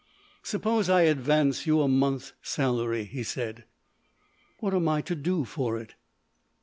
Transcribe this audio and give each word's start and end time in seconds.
"Suppose 0.41 0.89
I 0.89 1.01
advance 1.01 1.67
you 1.67 1.79
a 1.81 1.87
month's 1.87 2.33
salary?" 2.41 3.03
he 3.03 3.21
said. 3.21 3.65
"What 4.59 4.73
am 4.73 4.87
I 4.89 5.01
to 5.01 5.13
do 5.13 5.45
for 5.45 5.77
it?" 5.77 5.93